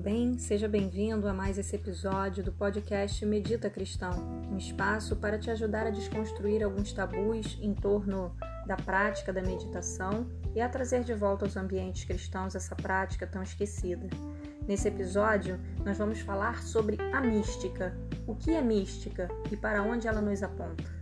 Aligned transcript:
bem? 0.00 0.38
Seja 0.38 0.66
bem-vindo 0.66 1.28
a 1.28 1.34
mais 1.34 1.58
esse 1.58 1.76
episódio 1.76 2.42
do 2.42 2.50
podcast 2.50 3.24
Medita 3.26 3.68
Cristão, 3.68 4.10
um 4.50 4.56
espaço 4.56 5.14
para 5.14 5.38
te 5.38 5.50
ajudar 5.50 5.86
a 5.86 5.90
desconstruir 5.90 6.62
alguns 6.62 6.90
tabus 6.90 7.58
em 7.60 7.74
torno 7.74 8.34
da 8.66 8.76
prática 8.76 9.30
da 9.30 9.42
meditação 9.42 10.26
e 10.54 10.60
a 10.60 10.70
trazer 10.70 11.04
de 11.04 11.12
volta 11.12 11.44
aos 11.44 11.54
ambientes 11.54 12.04
cristãos 12.04 12.54
essa 12.54 12.74
prática 12.74 13.26
tão 13.26 13.42
esquecida. 13.42 14.08
Nesse 14.66 14.88
episódio, 14.88 15.60
nós 15.84 15.98
vamos 15.98 16.20
falar 16.20 16.62
sobre 16.62 16.96
a 17.12 17.20
mística. 17.20 17.94
O 18.26 18.34
que 18.34 18.52
é 18.52 18.62
mística 18.62 19.28
e 19.52 19.56
para 19.56 19.82
onde 19.82 20.08
ela 20.08 20.22
nos 20.22 20.42
aponta? 20.42 20.99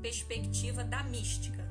Perspectiva 0.00 0.82
da 0.82 1.02
mística. 1.04 1.64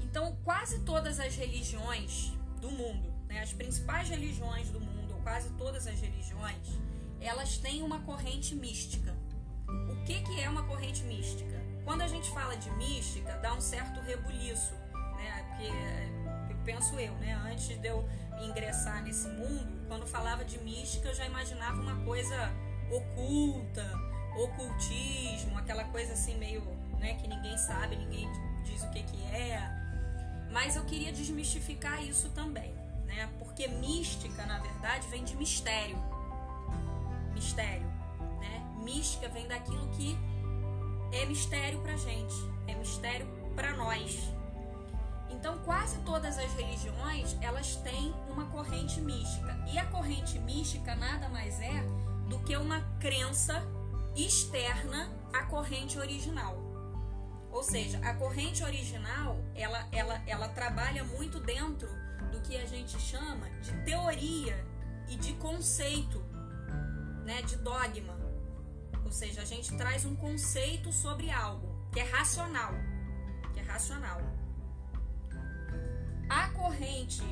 Então, 0.00 0.36
quase 0.44 0.80
todas 0.80 1.20
as 1.20 1.34
religiões 1.36 2.32
do 2.60 2.70
mundo, 2.70 3.12
né, 3.26 3.40
as 3.40 3.52
principais 3.52 4.08
religiões 4.08 4.70
do 4.70 4.80
mundo, 4.80 5.14
ou 5.14 5.20
quase 5.20 5.50
todas 5.50 5.86
as 5.86 6.00
religiões, 6.00 6.66
elas 7.20 7.58
têm 7.58 7.82
uma 7.82 8.00
corrente 8.00 8.54
mística. 8.54 9.14
O 9.68 10.04
que, 10.04 10.22
que 10.22 10.40
é 10.40 10.48
uma 10.48 10.62
corrente 10.64 11.02
mística? 11.04 11.60
Quando 11.84 12.02
a 12.02 12.06
gente 12.06 12.30
fala 12.30 12.56
de 12.56 12.70
mística, 12.72 13.32
dá 13.38 13.54
um 13.54 13.60
certo 13.60 14.00
rebuliço, 14.00 14.72
né? 15.16 15.42
Porque 15.48 16.52
eu 16.52 16.58
penso 16.64 16.94
eu, 16.98 17.12
né? 17.14 17.34
Antes 17.50 17.68
de 17.78 17.88
eu 17.88 18.08
ingressar 18.42 19.02
nesse 19.02 19.28
mundo, 19.28 19.73
quando 19.84 20.06
falava 20.06 20.44
de 20.44 20.58
mística, 20.58 21.08
eu 21.08 21.14
já 21.14 21.26
imaginava 21.26 21.80
uma 21.80 21.96
coisa 22.04 22.52
oculta, 22.90 23.90
ocultismo, 24.36 25.56
aquela 25.58 25.84
coisa 25.84 26.12
assim 26.12 26.36
meio 26.36 26.62
né? 27.04 27.14
Que 27.20 27.28
ninguém 27.28 27.56
sabe, 27.58 27.96
ninguém 27.96 28.26
diz 28.64 28.82
o 28.82 28.90
que, 28.90 29.02
que 29.02 29.22
é. 29.24 29.60
Mas 30.50 30.74
eu 30.74 30.84
queria 30.84 31.12
desmistificar 31.12 32.02
isso 32.02 32.30
também, 32.30 32.74
né? 33.04 33.28
Porque 33.38 33.68
mística, 33.68 34.46
na 34.46 34.58
verdade, 34.58 35.06
vem 35.08 35.22
de 35.22 35.36
mistério. 35.36 35.98
Mistério, 37.34 37.86
né? 38.40 38.64
Mística 38.82 39.28
vem 39.28 39.46
daquilo 39.46 39.86
que 39.90 40.16
é 41.12 41.26
mistério 41.26 41.80
pra 41.80 41.96
gente, 41.96 42.34
é 42.66 42.74
mistério 42.74 43.26
para 43.54 43.74
nós. 43.74 44.32
Então, 45.34 45.58
quase 45.58 45.98
todas 46.00 46.38
as 46.38 46.52
religiões, 46.54 47.36
elas 47.40 47.76
têm 47.76 48.14
uma 48.28 48.46
corrente 48.46 49.00
mística. 49.00 49.56
E 49.72 49.78
a 49.78 49.86
corrente 49.86 50.38
mística 50.38 50.94
nada 50.94 51.28
mais 51.28 51.60
é 51.60 51.82
do 52.28 52.38
que 52.40 52.56
uma 52.56 52.80
crença 52.98 53.62
externa 54.16 55.10
à 55.32 55.44
corrente 55.44 55.98
original. 55.98 56.56
Ou 57.50 57.62
seja, 57.62 57.98
a 57.98 58.14
corrente 58.14 58.64
original, 58.64 59.38
ela, 59.54 59.86
ela, 59.92 60.22
ela 60.26 60.48
trabalha 60.48 61.04
muito 61.04 61.38
dentro 61.40 61.88
do 62.32 62.40
que 62.40 62.56
a 62.56 62.66
gente 62.66 62.98
chama 62.98 63.48
de 63.60 63.72
teoria 63.84 64.64
e 65.08 65.16
de 65.16 65.34
conceito, 65.34 66.18
né, 67.24 67.42
de 67.42 67.56
dogma. 67.56 68.18
Ou 69.04 69.12
seja, 69.12 69.42
a 69.42 69.44
gente 69.44 69.76
traz 69.76 70.04
um 70.04 70.16
conceito 70.16 70.92
sobre 70.92 71.30
algo 71.30 71.88
que 71.92 72.00
é 72.00 72.04
racional, 72.04 72.72
que 73.52 73.60
é 73.60 73.62
racional. 73.62 74.20
A 76.28 76.48
corrente 76.50 77.22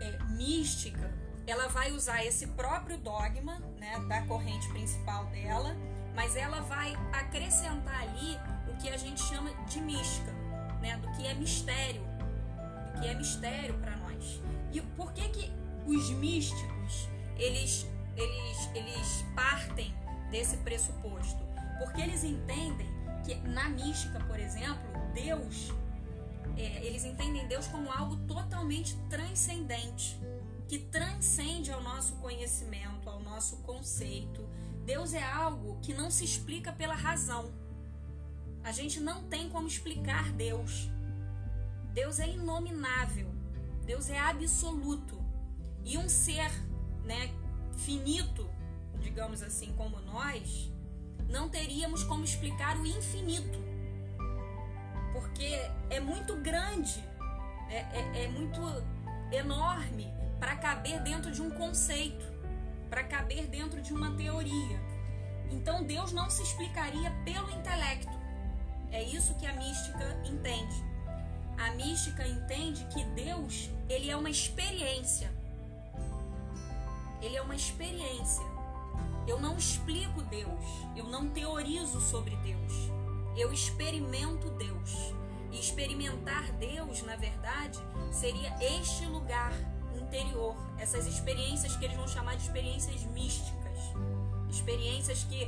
é, 0.00 0.18
mística, 0.30 1.12
ela 1.46 1.68
vai 1.68 1.92
usar 1.92 2.24
esse 2.24 2.46
próprio 2.48 2.98
dogma, 2.98 3.58
né, 3.78 3.98
da 4.08 4.22
corrente 4.22 4.68
principal 4.68 5.26
dela, 5.26 5.76
mas 6.14 6.36
ela 6.36 6.60
vai 6.62 6.94
acrescentar 7.12 8.02
ali 8.02 8.38
que 8.80 8.88
a 8.88 8.96
gente 8.96 9.20
chama 9.22 9.50
de 9.66 9.80
mística, 9.80 10.32
né? 10.80 10.96
Do 10.96 11.10
que 11.12 11.26
é 11.26 11.34
mistério, 11.34 12.02
do 12.02 13.00
que 13.00 13.06
é 13.06 13.14
mistério 13.14 13.74
para 13.74 13.96
nós. 13.96 14.40
E 14.72 14.80
por 14.80 15.12
que 15.12 15.28
que 15.28 15.52
os 15.86 16.10
místicos 16.10 17.08
eles 17.36 17.86
eles 18.16 18.70
eles 18.74 19.24
partem 19.34 19.94
desse 20.30 20.56
pressuposto? 20.58 21.38
Porque 21.78 22.00
eles 22.00 22.24
entendem 22.24 22.88
que 23.24 23.34
na 23.48 23.68
mística, 23.68 24.18
por 24.20 24.38
exemplo, 24.38 24.80
Deus 25.14 25.72
é, 26.60 26.84
eles 26.84 27.04
entendem 27.04 27.46
Deus 27.46 27.66
como 27.66 27.90
algo 27.90 28.16
totalmente 28.26 28.96
transcendente, 29.08 30.18
que 30.68 30.78
transcende 30.78 31.72
ao 31.72 31.82
nosso 31.82 32.14
conhecimento, 32.16 33.08
ao 33.08 33.20
nosso 33.20 33.56
conceito. 33.58 34.46
Deus 34.84 35.14
é 35.14 35.22
algo 35.22 35.78
que 35.80 35.94
não 35.94 36.10
se 36.10 36.24
explica 36.24 36.72
pela 36.72 36.94
razão. 36.94 37.50
A 38.62 38.72
gente 38.72 39.00
não 39.00 39.24
tem 39.24 39.48
como 39.48 39.66
explicar 39.66 40.32
Deus. 40.32 40.88
Deus 41.92 42.18
é 42.18 42.28
inominável. 42.28 43.30
Deus 43.84 44.08
é 44.10 44.18
absoluto. 44.18 45.18
E 45.84 45.96
um 45.96 46.08
ser, 46.08 46.50
né, 47.04 47.34
finito, 47.76 48.48
digamos 49.00 49.42
assim, 49.42 49.72
como 49.72 49.98
nós, 50.00 50.70
não 51.28 51.48
teríamos 51.48 52.04
como 52.04 52.24
explicar 52.24 52.78
o 52.78 52.86
infinito. 52.86 53.69
Porque 55.40 55.70
é 55.88 55.98
muito 55.98 56.36
grande, 56.36 57.02
é, 57.70 57.78
é, 57.78 58.24
é 58.24 58.28
muito 58.28 58.60
enorme 59.32 60.12
para 60.38 60.54
caber 60.56 61.00
dentro 61.00 61.30
de 61.30 61.40
um 61.40 61.50
conceito, 61.50 62.26
para 62.90 63.02
caber 63.04 63.46
dentro 63.46 63.80
de 63.80 63.94
uma 63.94 64.14
teoria. 64.14 64.78
Então 65.50 65.82
Deus 65.82 66.12
não 66.12 66.28
se 66.28 66.42
explicaria 66.42 67.10
pelo 67.24 67.50
intelecto. 67.52 68.12
É 68.92 69.02
isso 69.02 69.34
que 69.36 69.46
a 69.46 69.54
mística 69.54 70.20
entende. 70.26 70.84
A 71.56 71.70
mística 71.70 72.28
entende 72.28 72.84
que 72.92 73.02
Deus, 73.02 73.70
ele 73.88 74.10
é 74.10 74.16
uma 74.18 74.28
experiência. 74.28 75.32
Ele 77.22 77.38
é 77.38 77.40
uma 77.40 77.56
experiência. 77.56 78.44
Eu 79.26 79.40
não 79.40 79.56
explico 79.56 80.20
Deus, 80.20 80.64
eu 80.94 81.04
não 81.04 81.30
teorizo 81.30 81.98
sobre 81.98 82.36
Deus. 82.36 82.74
Eu 83.34 83.50
experimento 83.54 84.50
Deus. 84.50 85.18
E 85.52 85.58
experimentar 85.58 86.52
Deus, 86.52 87.02
na 87.02 87.16
verdade, 87.16 87.78
seria 88.12 88.54
este 88.60 89.06
lugar 89.06 89.52
interior, 90.00 90.56
essas 90.78 91.06
experiências 91.06 91.76
que 91.76 91.84
eles 91.84 91.96
vão 91.96 92.06
chamar 92.06 92.36
de 92.36 92.42
experiências 92.42 93.02
místicas. 93.04 93.78
Experiências 94.48 95.24
que 95.24 95.46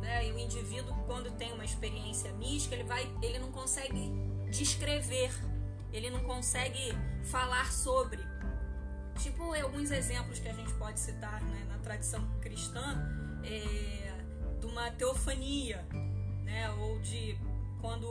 né, 0.00 0.32
o 0.32 0.38
indivíduo 0.38 0.94
quando 1.06 1.30
tem 1.36 1.52
uma 1.52 1.64
experiência 1.64 2.32
mística 2.34 2.76
ele 2.76 2.84
vai 2.84 3.10
ele 3.20 3.40
não 3.40 3.50
consegue 3.50 4.12
descrever 4.50 5.32
ele 5.92 6.10
não 6.10 6.20
consegue 6.20 6.92
falar 7.24 7.72
sobre. 7.72 8.20
Tipo 9.18 9.54
alguns 9.54 9.90
exemplos 9.90 10.38
que 10.38 10.48
a 10.48 10.52
gente 10.52 10.72
pode 10.74 11.00
citar 11.00 11.42
né, 11.42 11.64
na 11.68 11.78
tradição 11.78 12.22
cristã 12.40 13.02
é, 13.42 14.12
de 14.60 14.66
uma 14.66 14.90
teofania 14.90 15.86
né 16.44 16.70
ou 16.72 17.00
de 17.00 17.38
quando 17.80 18.06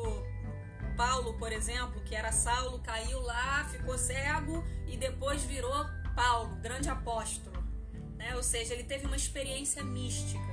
Paulo 0.96 1.34
por 1.36 1.52
exemplo 1.52 2.02
que 2.02 2.16
era 2.16 2.32
Saulo 2.32 2.80
caiu 2.80 3.20
lá 3.22 3.66
ficou 3.72 3.98
cego 3.98 4.64
e 4.88 4.98
depois 4.98 5.44
virou 5.44 5.86
Paulo 6.16 6.56
grande 6.58 6.90
apóstolo 6.90 7.56
né? 8.26 8.36
Ou 8.36 8.44
seja, 8.44 8.74
ele 8.74 8.84
teve 8.84 9.06
uma 9.06 9.16
experiência 9.16 9.84
mística, 9.84 10.44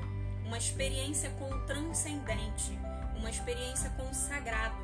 uma 0.44 0.58
experiência 0.58 1.31
com 1.31 1.50
o 1.50 1.58
transcendente, 1.66 2.78
uma 3.16 3.31
experiência 3.31 3.91
com 3.91 4.08
o 4.08 4.14
sagrado. 4.14 4.76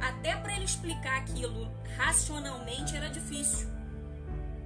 Até 0.00 0.34
para 0.36 0.54
ele 0.54 0.64
explicar 0.64 1.18
aquilo 1.18 1.70
racionalmente 1.96 2.96
era 2.96 3.08
difícil, 3.08 3.68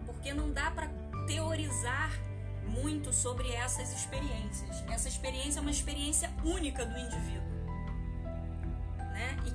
porque 0.06 0.32
não 0.32 0.53
dá 0.53 0.70
para 0.70 0.88
teorizar 1.26 2.11
muito 2.64 3.12
sobre 3.12 3.50
essas 3.53 3.93
experiências. 3.93 4.85
Essa 4.88 5.08
experiência 5.08 5.58
é 5.58 5.62
uma 5.62 5.70
experiência 5.70 6.31
única 6.44 6.85
do 6.85 6.99
indivíduo, 6.99 7.48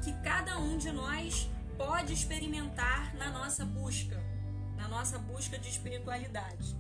que 0.04 0.12
cada 0.22 0.60
um 0.60 0.78
de 0.78 0.92
nós 0.92 1.50
pode 1.78 2.14
experimentar 2.14 3.16
na 3.16 3.32
nossa 3.32 3.64
busca, 3.66 4.22
na 4.76 4.88
nossa 4.88 5.18
busca 5.18 5.58
de 5.58 5.70
espiritualidade. 5.70 6.76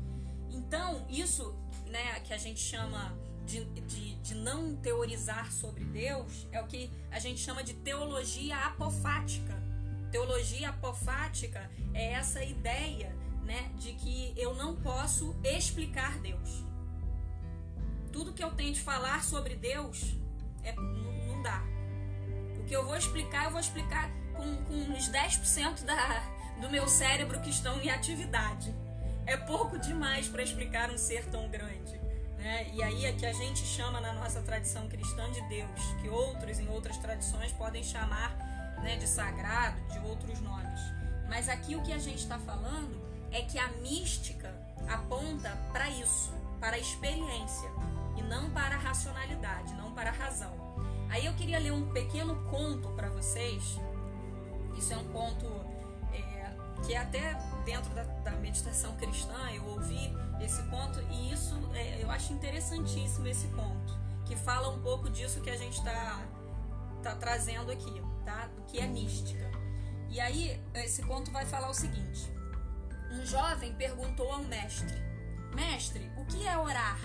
Então, 0.49 1.05
isso 1.09 1.55
né, 1.87 2.19
que 2.19 2.33
a 2.33 2.37
gente 2.37 2.59
chama 2.59 3.17
de, 3.45 3.63
de, 3.65 4.15
de, 4.15 4.35
não 4.35 4.75
teorizar 4.75 5.51
sobre 5.51 5.83
Deus 5.85 6.47
é 6.51 6.61
o 6.61 6.67
que 6.67 6.91
a 7.11 7.19
gente 7.19 7.39
chama 7.39 7.63
de 7.63 7.73
teologia 7.73 8.57
apofática. 8.57 9.61
Teologia 10.11 10.69
apofática 10.69 11.69
é 11.93 12.11
essa 12.11 12.43
ideia 12.43 13.15
né, 13.43 13.71
de 13.77 13.93
que 13.93 14.33
eu 14.37 14.53
não 14.53 14.75
posso 14.75 15.35
explicar 15.43 16.19
Deus. 16.19 16.63
Tudo 18.11 18.33
que 18.33 18.43
eu 18.43 18.51
tenho 18.51 18.73
de 18.73 18.81
falar 18.81 19.23
sobre 19.23 19.55
Deus 19.55 20.15
é, 20.63 20.75
que 22.73 22.77
eu 22.77 22.83
vou 22.83 22.97
explicar, 22.97 23.43
eu 23.43 23.51
vou 23.51 23.59
explicar 23.59 24.09
com, 24.35 24.63
com 24.63 24.73
uns 24.73 25.07
10% 25.07 25.83
da, 25.83 26.23
do 26.59 26.71
meu 26.71 26.87
cérebro 26.87 27.39
que 27.39 27.51
estão 27.51 27.79
em 27.79 27.91
atividade. 27.91 28.73
é 29.27 29.37
pouco 29.37 29.77
demais 29.77 30.27
para 30.27 30.41
explicar 30.41 30.89
um 30.89 30.97
ser 30.97 31.23
tão 31.25 31.47
grande. 31.49 32.01
Né? 32.39 32.71
E 32.73 32.81
aí 32.81 33.05
é 33.05 33.13
que 33.13 33.27
a 33.27 33.31
gente 33.31 33.63
chama 33.63 34.01
na 34.01 34.11
nossa 34.13 34.41
tradição 34.41 34.87
cristã 34.89 35.31
de 35.31 35.41
Deus, 35.49 35.69
que 36.01 36.09
outros 36.09 36.57
em 36.57 36.67
outras 36.67 36.97
tradições 36.97 37.51
podem 37.51 37.83
chamar 37.83 38.35
né, 38.81 38.95
de 38.95 39.07
sagrado, 39.07 39.79
de 39.91 39.99
outros 39.99 40.41
nomes. 40.41 40.81
Mas 41.29 41.49
aqui 41.49 41.75
o 41.75 41.83
que 41.83 41.93
a 41.93 41.99
gente 41.99 42.23
está 42.23 42.39
falando 42.39 42.99
é 43.31 43.43
que 43.43 43.59
a 43.59 43.67
mística 43.83 44.51
aponta 44.89 45.55
para 45.71 45.87
isso, 45.91 46.33
para 46.59 46.75
a 46.75 46.79
experiência 46.79 47.69
e 48.17 48.23
não 48.23 48.49
para 48.49 48.73
a 48.73 48.79
racionalidade, 48.79 49.75
não 49.75 49.91
para 49.91 50.09
a 50.09 50.13
razão. 50.13 50.62
Aí 51.13 51.27
eu 51.27 51.33
queria 51.35 51.59
ler 51.59 51.71
um 51.71 51.91
pequeno 51.91 52.35
conto 52.49 52.89
para 52.89 53.07
vocês. 53.09 53.79
Isso 54.75 54.93
é 54.93 54.97
um 54.97 55.07
conto 55.09 55.45
é, 56.11 56.55
que 56.83 56.95
é 56.95 56.97
até 56.97 57.35
dentro 57.63 57.93
da, 57.93 58.01
da, 58.01 58.31
meditação 58.31 58.95
cristã 58.97 59.51
eu 59.53 59.63
ouvi 59.63 60.11
esse 60.41 60.63
conto 60.63 60.99
e 61.11 61.31
isso 61.31 61.55
é, 61.75 62.01
eu 62.01 62.09
acho 62.09 62.33
interessantíssimo 62.33 63.27
esse 63.27 63.47
conto 63.49 63.95
que 64.25 64.35
fala 64.35 64.69
um 64.69 64.81
pouco 64.81 65.07
disso 65.11 65.39
que 65.41 65.51
a 65.51 65.55
gente 65.55 65.77
está 65.77 66.19
tá 67.03 67.13
trazendo 67.13 67.71
aqui, 67.71 68.01
tá? 68.25 68.49
Que 68.65 68.79
é 68.79 68.87
mística. 68.87 69.51
E 70.09 70.19
aí 70.19 70.59
esse 70.73 71.03
conto 71.03 71.29
vai 71.29 71.45
falar 71.45 71.69
o 71.69 71.75
seguinte: 71.75 72.27
um 73.11 73.23
jovem 73.23 73.71
perguntou 73.75 74.31
ao 74.31 74.43
mestre: 74.45 74.97
Mestre, 75.53 76.11
o 76.17 76.25
que 76.25 76.47
é 76.47 76.57
orar? 76.57 76.97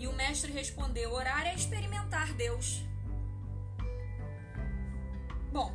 E 0.00 0.08
o 0.08 0.14
mestre 0.14 0.50
respondeu: 0.50 1.12
Orar 1.12 1.46
é 1.46 1.54
experimentar 1.54 2.32
Deus. 2.32 2.82
Bom, 5.52 5.74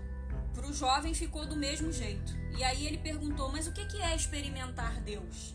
para 0.51 0.65
o 0.65 0.73
jovem 0.73 1.13
ficou 1.13 1.45
do 1.45 1.55
mesmo 1.55 1.91
jeito. 1.91 2.35
E 2.57 2.63
aí 2.63 2.87
ele 2.87 2.97
perguntou: 2.97 3.51
Mas 3.51 3.67
o 3.67 3.71
que 3.71 4.01
é 4.01 4.15
experimentar 4.15 4.99
Deus? 5.01 5.53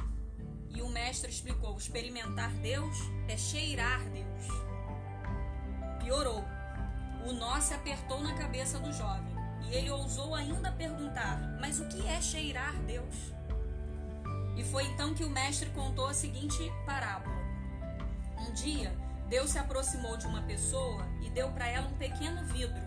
E 0.68 0.80
o 0.82 0.88
mestre 0.88 1.28
explicou: 1.28 1.76
Experimentar 1.76 2.52
Deus 2.58 2.96
é 3.26 3.36
cheirar 3.36 4.08
Deus. 4.10 4.46
Piorou. 5.98 6.44
O 7.26 7.32
nó 7.32 7.60
se 7.60 7.74
apertou 7.74 8.22
na 8.22 8.34
cabeça 8.34 8.78
do 8.78 8.92
jovem. 8.92 9.34
E 9.68 9.74
ele 9.74 9.90
ousou 9.90 10.32
ainda 10.32 10.70
perguntar: 10.70 11.40
Mas 11.60 11.80
o 11.80 11.88
que 11.88 12.06
é 12.06 12.20
cheirar 12.22 12.76
Deus? 12.82 13.16
E 14.56 14.62
foi 14.62 14.84
então 14.84 15.12
que 15.12 15.24
o 15.24 15.30
mestre 15.30 15.70
contou 15.70 16.06
a 16.06 16.14
seguinte 16.14 16.70
parábola. 16.86 17.39
Um 18.40 18.52
dia, 18.52 18.92
Deus 19.28 19.50
se 19.50 19.58
aproximou 19.58 20.16
de 20.16 20.26
uma 20.26 20.42
pessoa 20.42 21.06
e 21.22 21.30
deu 21.30 21.50
para 21.52 21.68
ela 21.68 21.88
um 21.88 21.96
pequeno 21.96 22.42
vidro 22.44 22.80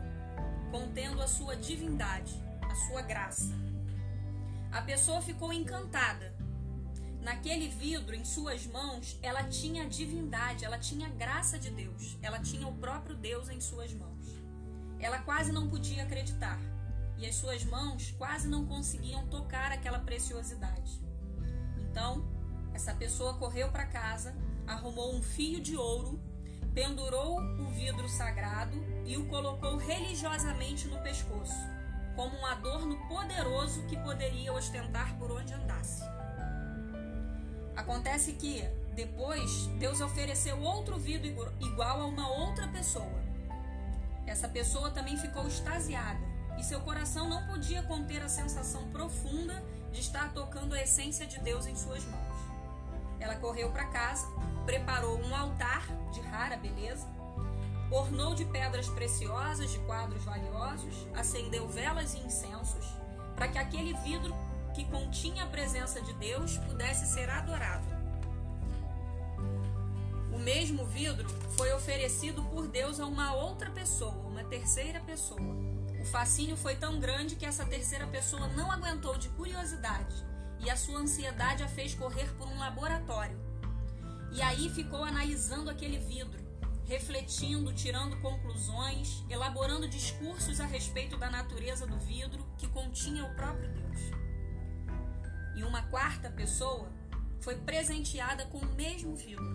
contendo 0.71 1.21
a 1.21 1.27
sua 1.27 1.55
divindade, 1.55 2.33
a 2.61 2.75
sua 2.75 3.01
graça. 3.03 3.53
A 4.71 4.81
pessoa 4.81 5.21
ficou 5.21 5.53
encantada. 5.53 6.33
Naquele 7.21 7.69
vidro, 7.69 8.15
em 8.15 8.25
suas 8.25 8.65
mãos, 8.65 9.17
ela 9.21 9.43
tinha 9.43 9.83
a 9.83 9.87
divindade, 9.87 10.65
ela 10.65 10.79
tinha 10.79 11.07
a 11.07 11.11
graça 11.11 11.59
de 11.59 11.69
Deus, 11.69 12.17
ela 12.21 12.39
tinha 12.39 12.67
o 12.67 12.73
próprio 12.73 13.15
Deus 13.15 13.49
em 13.49 13.61
suas 13.61 13.93
mãos. 13.93 14.25
Ela 14.99 15.19
quase 15.19 15.51
não 15.51 15.69
podia 15.69 16.03
acreditar 16.03 16.59
e 17.17 17.27
as 17.27 17.35
suas 17.35 17.63
mãos 17.63 18.11
quase 18.17 18.47
não 18.47 18.65
conseguiam 18.65 19.25
tocar 19.27 19.71
aquela 19.71 19.99
preciosidade. 19.99 20.99
Então, 21.77 22.25
essa 22.73 22.93
pessoa 22.93 23.35
correu 23.35 23.69
para 23.69 23.85
casa, 23.85 24.35
arrumou 24.67 25.15
um 25.15 25.21
fio 25.21 25.59
de 25.59 25.75
ouro, 25.75 26.19
pendurou 26.73 27.39
o 27.39 27.65
vidro 27.67 28.09
sagrado 28.09 28.75
e 29.05 29.17
o 29.17 29.25
colocou 29.27 29.77
religiosamente 29.77 30.87
no 30.87 30.99
pescoço, 31.01 31.55
como 32.15 32.35
um 32.37 32.45
adorno 32.45 32.97
poderoso 33.07 33.83
que 33.83 33.97
poderia 33.97 34.53
ostentar 34.53 35.17
por 35.17 35.31
onde 35.31 35.53
andasse. 35.53 36.03
Acontece 37.75 38.33
que, 38.33 38.63
depois, 38.95 39.67
Deus 39.79 39.99
ofereceu 39.99 40.59
outro 40.61 40.97
vidro 40.97 41.51
igual 41.59 42.01
a 42.01 42.05
uma 42.05 42.29
outra 42.29 42.67
pessoa. 42.67 43.23
Essa 44.25 44.47
pessoa 44.47 44.91
também 44.91 45.17
ficou 45.17 45.47
extasiada 45.47 46.21
e 46.57 46.63
seu 46.63 46.79
coração 46.81 47.27
não 47.27 47.45
podia 47.47 47.83
conter 47.83 48.21
a 48.21 48.29
sensação 48.29 48.89
profunda 48.89 49.63
de 49.91 49.99
estar 49.99 50.33
tocando 50.33 50.73
a 50.73 50.81
essência 50.81 51.25
de 51.25 51.39
Deus 51.39 51.65
em 51.65 51.75
suas 51.75 52.03
mãos. 52.05 52.23
Ela 53.19 53.35
correu 53.35 53.71
para 53.71 53.85
casa, 53.85 54.27
preparou 54.65 55.19
um 55.19 55.35
altar 55.35 55.85
de 56.11 56.21
rara 56.21 56.57
beleza, 56.57 57.07
ornou 57.91 58.33
de 58.33 58.45
pedras 58.45 58.89
preciosas, 58.89 59.71
de 59.71 59.79
quadros 59.79 60.23
valiosos, 60.23 61.07
acendeu 61.13 61.67
velas 61.67 62.13
e 62.13 62.19
incensos, 62.19 62.85
para 63.35 63.47
que 63.47 63.57
aquele 63.57 63.93
vidro 63.95 64.33
que 64.73 64.85
continha 64.85 65.43
a 65.43 65.47
presença 65.47 66.01
de 66.01 66.13
Deus 66.13 66.57
pudesse 66.57 67.05
ser 67.13 67.29
adorado. 67.29 67.85
O 70.31 70.39
mesmo 70.39 70.85
vidro 70.85 71.29
foi 71.55 71.71
oferecido 71.73 72.41
por 72.45 72.67
Deus 72.67 72.99
a 72.99 73.05
uma 73.05 73.35
outra 73.35 73.69
pessoa, 73.69 74.27
uma 74.27 74.43
terceira 74.43 74.99
pessoa. 75.01 75.39
O 76.01 76.05
fascínio 76.05 76.57
foi 76.57 76.75
tão 76.75 76.99
grande 76.99 77.35
que 77.35 77.45
essa 77.45 77.65
terceira 77.65 78.07
pessoa 78.07 78.47
não 78.49 78.71
aguentou 78.71 79.17
de 79.17 79.29
curiosidade 79.29 80.25
e 80.59 80.69
a 80.69 80.75
sua 80.75 80.99
ansiedade 80.99 81.61
a 81.61 81.67
fez 81.67 81.93
correr 81.93 82.33
por 82.35 82.47
um 82.47 82.57
laboratório. 82.57 83.42
E 84.33 84.41
aí 84.41 84.69
ficou 84.69 85.03
analisando 85.03 85.69
aquele 85.69 85.99
vidro, 85.99 86.39
refletindo, 86.85 87.71
tirando 87.73 88.19
conclusões, 88.19 89.23
elaborando 89.29 89.87
discursos 89.87 90.59
a 90.59 90.65
respeito 90.65 91.17
da 91.17 91.29
natureza 91.29 91.85
do 91.85 91.99
vidro 91.99 92.43
que 92.57 92.67
continha 92.67 93.25
o 93.25 93.35
próprio 93.35 93.69
Deus. 93.69 93.99
E 95.55 95.63
uma 95.63 95.83
quarta 95.83 96.31
pessoa 96.31 96.91
foi 97.41 97.55
presenteada 97.57 98.45
com 98.45 98.57
o 98.57 98.75
mesmo 98.75 99.15
vidro. 99.15 99.45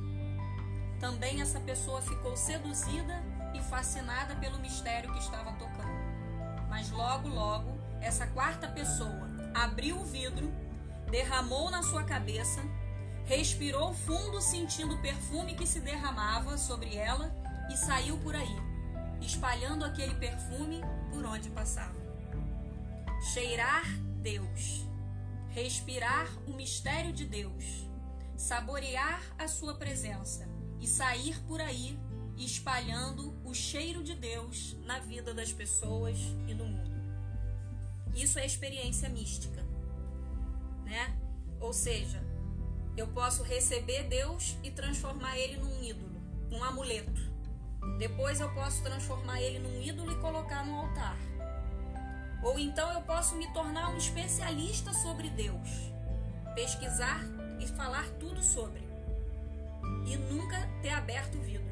Também 1.00 1.40
essa 1.40 1.58
pessoa 1.60 2.00
ficou 2.00 2.36
seduzida 2.36 3.22
e 3.54 3.60
fascinada 3.62 4.36
pelo 4.36 4.60
mistério 4.60 5.12
que 5.12 5.19
estava 5.19 5.52
tocando. 5.54 6.69
Mas 6.69 6.90
logo, 6.90 7.28
logo, 7.28 7.78
essa 8.00 8.28
quarta 8.28 8.69
pessoa 8.69 9.28
abriu 9.54 9.98
o 9.98 10.04
vidro 10.04 10.52
derramou 11.10 11.70
na 11.70 11.82
sua 11.82 12.04
cabeça, 12.04 12.62
respirou 13.28 13.94
fundo 13.94 14.40
sentindo 14.40 14.94
o 14.94 15.00
perfume 15.00 15.54
que 15.54 15.66
se 15.66 15.78
derramava 15.80 16.58
sobre 16.58 16.96
ela 16.96 17.32
e 17.72 17.76
saiu 17.76 18.19
por 18.19 18.34
aí, 18.34 18.56
espalhando 19.20 19.84
aquele 19.84 20.14
perfume 20.16 20.80
por 21.12 21.25
onde 21.25 21.48
passava. 21.50 21.94
Cheirar 23.32 23.84
Deus, 24.23 24.85
respirar 25.50 26.26
o 26.47 26.54
mistério 26.54 27.12
de 27.12 27.25
Deus, 27.25 27.87
saborear 28.37 29.23
a 29.38 29.47
sua 29.47 29.75
presença 29.75 30.49
e 30.80 30.87
sair 30.87 31.38
por 31.42 31.61
aí 31.61 31.97
espalhando 32.37 33.37
o 33.44 33.52
cheiro 33.52 34.02
de 34.02 34.14
Deus 34.14 34.76
na 34.85 35.00
vida 35.00 35.35
das 35.35 35.52
pessoas 35.52 36.16
e 36.47 36.54
no 36.54 36.64
mundo. 36.64 36.99
Isso 38.14 38.38
é 38.38 38.47
experiência 38.47 39.08
mística 39.08 39.68
né? 40.88 41.14
Ou 41.61 41.73
seja, 41.73 42.23
eu 42.99 43.07
posso 43.09 43.43
receber 43.43 44.05
Deus 44.05 44.57
e 44.62 44.71
transformar 44.71 45.38
ele 45.38 45.57
num 45.57 45.83
ídolo, 45.83 46.21
num 46.50 46.62
amuleto. 46.64 47.21
Depois 47.99 48.40
eu 48.40 48.52
posso 48.52 48.83
transformar 48.83 49.40
ele 49.40 49.61
num 49.61 49.81
ídolo 49.81 50.12
e 50.12 50.21
colocar 50.21 50.64
no 50.67 50.76
altar. 50.76 51.17
Ou 52.43 52.59
então 52.59 52.93
eu 52.93 53.00
posso 53.02 53.37
me 53.37 53.47
tornar 53.52 53.90
um 53.90 53.97
especialista 53.97 54.93
sobre 54.93 55.31
Deus, 55.31 55.69
pesquisar 56.55 57.21
e 57.61 57.67
falar 57.67 58.09
tudo 58.19 58.43
sobre. 58.43 58.83
E 60.07 60.17
nunca 60.17 60.69
ter 60.83 60.90
aberto 60.90 61.37
o 61.37 61.40
vidro. 61.40 61.69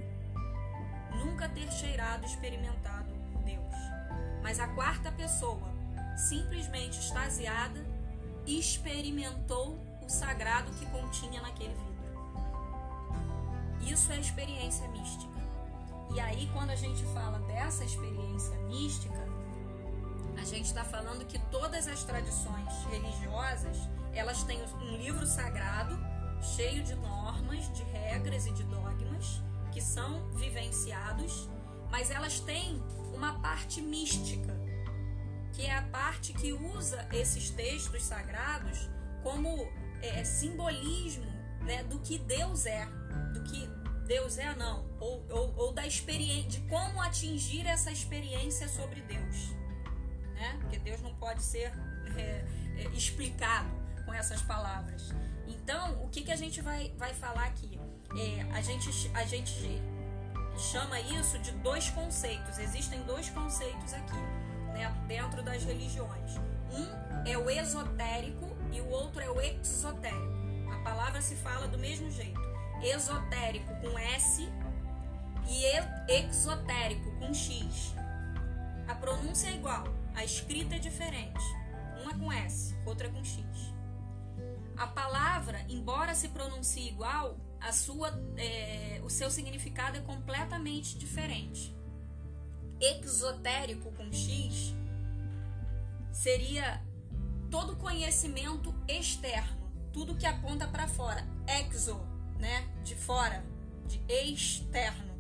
Nunca 1.25 1.49
ter 1.49 1.71
cheirado, 1.73 2.25
experimentado 2.25 3.13
Deus. 3.45 3.75
Mas 4.43 4.61
a 4.61 4.69
quarta 4.69 5.11
pessoa, 5.13 5.73
simplesmente 6.17 6.99
extasiada, 6.99 7.85
experimentou 8.47 9.79
o 10.07 10.09
sagrado 10.09 10.71
que 10.73 10.87
continha 10.87 11.43
naquele 11.43 11.75
vidro. 11.75 11.97
Isso 13.81 14.13
é 14.13 14.21
experiência 14.21 14.87
mística. 14.89 15.37
E 16.15 16.21
aí, 16.21 16.49
quando 16.53 16.71
a 16.71 16.77
gente 16.77 17.05
fala 17.07 17.39
dessa 17.41 17.85
experiência 17.85 18.57
mística, 18.69 19.27
a 20.41 20.45
gente 20.45 20.67
está 20.67 20.85
falando 20.85 21.27
que 21.27 21.39
todas 21.51 21.89
as 21.89 22.05
tradições 22.05 22.73
religiosas 22.91 23.77
elas 24.13 24.43
têm 24.45 24.63
um 24.63 24.97
livro 24.97 25.27
sagrado 25.27 25.99
cheio 26.41 26.83
de 26.83 26.95
normas, 26.95 27.71
de 27.73 27.83
regras 27.85 28.47
e 28.47 28.53
de 28.53 28.63
dogmas 28.65 29.43
que 29.73 29.81
são 29.81 30.29
vivenciados, 30.31 31.49
mas 31.91 32.11
elas 32.11 32.41
têm 32.41 32.83
uma 33.13 33.39
parte 33.41 33.81
mística 33.83 34.57
que 35.57 35.63
é 35.63 35.75
a 35.75 35.83
parte 35.83 36.35
que 36.35 36.53
usa 36.53 37.09
esses 37.11 37.49
textos 37.49 38.05
sagrados 38.05 38.91
como 39.23 39.67
é, 40.03 40.25
simbolismo 40.25 41.27
né, 41.63 41.83
do 41.85 41.99
que 42.01 42.19
Deus 42.19 42.67
é, 42.67 42.87
do 43.33 43.43
que 43.43 43.69
Deus 44.07 44.39
é 44.39 44.55
não, 44.55 44.87
ou, 45.01 45.27
ou, 45.31 45.55
ou 45.57 45.73
da 45.73 45.85
experiência, 45.87 46.49
de 46.49 46.61
como 46.69 47.03
atingir 47.03 47.67
essa 47.67 47.91
experiência 47.91 48.69
sobre 48.69 49.01
Deus, 49.01 49.51
né? 50.35 50.57
Porque 50.61 50.79
Deus 50.79 51.01
não 51.03 51.13
pode 51.17 51.43
ser 51.43 51.73
é, 52.17 52.45
é, 52.79 52.89
explicado, 52.95 53.69
com 54.05 54.15
essas 54.15 54.41
palavras. 54.43 55.13
Então, 55.49 56.01
o 56.05 56.09
que, 56.09 56.23
que 56.23 56.31
a 56.31 56.37
gente 56.37 56.61
vai, 56.63 56.93
vai 56.97 57.13
falar 57.13 57.47
aqui? 57.47 57.79
É, 58.17 58.43
a, 58.57 58.61
gente, 58.61 59.11
a 59.13 59.25
gente 59.25 59.83
chama 60.57 60.99
isso 61.01 61.39
de 61.41 61.51
dois 61.51 61.91
conceitos. 61.91 62.59
Existem 62.59 63.03
dois 63.03 63.29
conceitos 63.31 63.93
aqui, 63.93 64.17
né, 64.73 64.89
dentro 65.09 65.43
das 65.43 65.65
religiões. 65.65 66.37
Um 66.71 67.29
é 67.29 67.37
o 67.37 67.51
esotérico 67.51 68.46
e 68.73 68.81
o 68.81 68.89
outro 68.89 69.21
é 69.21 69.31
o 69.31 69.41
exotérico. 69.41 70.37
A 70.73 70.79
palavra 70.79 71.21
se 71.21 71.37
fala 71.37 71.67
do 71.69 71.79
mesmo 71.79 72.11
jeito. 72.11 72.41
Esotérico 72.83 73.75
com 73.81 73.99
S 73.99 74.49
e 75.49 76.13
exotérico 76.13 77.11
com 77.19 77.33
X. 77.33 77.95
A 78.87 78.95
pronúncia 78.95 79.49
é 79.49 79.55
igual, 79.55 79.85
a 80.15 80.25
escrita 80.25 80.77
é 80.77 80.79
diferente. 80.79 81.45
Uma 82.03 82.17
com 82.19 82.33
S, 82.33 82.75
outra 82.85 83.09
com 83.09 83.25
X. 83.25 83.45
A 84.77 84.87
palavra, 84.87 85.65
embora 85.69 86.15
se 86.15 86.29
pronuncie 86.29 86.89
igual, 86.89 87.37
a 87.61 87.73
sua, 87.73 88.11
é, 88.37 89.01
o 89.03 89.09
seu 89.09 89.31
significado 89.31 89.97
é 89.97 90.01
completamente 90.01 90.99
diferente. 90.99 91.75
Exotérico 92.81 93.91
com 93.93 94.13
X 94.13 94.75
seria 96.13 96.83
todo 97.51 97.77
conhecimento 97.77 98.75
externo, 98.89 99.71
tudo 99.93 100.15
que 100.15 100.27
aponta 100.27 100.67
para 100.67 100.87
fora. 100.89 101.27
Exo, 101.47 102.01
né, 102.39 102.67
de 102.83 102.95
fora, 102.95 103.45
de 103.87 104.01
externo. 104.09 105.15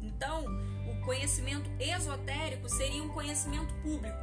Então, 0.00 0.44
o 0.88 1.04
conhecimento 1.04 1.70
esotérico 1.80 2.68
seria 2.68 3.02
um 3.02 3.08
conhecimento 3.08 3.72
público, 3.82 4.18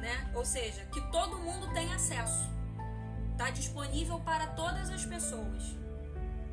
né? 0.00 0.30
Ou 0.34 0.44
seja, 0.44 0.84
que 0.86 1.00
todo 1.10 1.38
mundo 1.38 1.72
tem 1.72 1.92
acesso. 1.92 2.50
Está 3.32 3.50
disponível 3.50 4.20
para 4.20 4.48
todas 4.48 4.90
as 4.90 5.04
pessoas. 5.04 5.76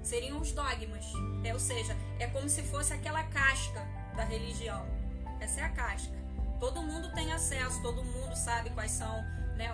Seriam 0.02 0.40
os 0.40 0.52
dogmas. 0.52 1.06
É, 1.44 1.54
ou 1.54 1.60
seja, 1.60 1.96
é 2.20 2.28
como 2.28 2.50
se 2.50 2.64
fosse 2.64 2.94
aquela 2.94 3.24
casca 3.24 3.86
da 4.16 4.24
religião. 4.24 4.86
Essa 5.40 5.62
é 5.62 5.64
a 5.64 5.70
casca. 5.70 6.18
Todo 6.60 6.82
mundo 6.82 7.12
tem 7.14 7.32
acesso, 7.32 7.82
todo 7.82 8.04
mundo 8.04 8.36
sabe 8.36 8.70
quais 8.72 8.92
são 8.92 9.24
né, 9.56 9.74